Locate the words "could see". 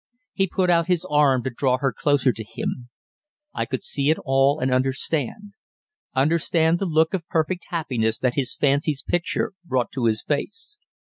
3.67-4.09